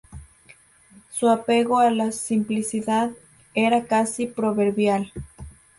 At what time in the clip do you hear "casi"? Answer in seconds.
3.85-4.25